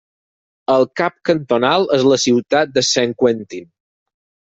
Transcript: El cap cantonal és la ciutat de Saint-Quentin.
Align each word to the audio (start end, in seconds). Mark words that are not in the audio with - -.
El 0.75 0.85
cap 1.01 1.17
cantonal 1.29 1.85
és 1.97 2.05
la 2.13 2.17
ciutat 2.23 2.73
de 2.79 2.85
Saint-Quentin. 2.89 3.69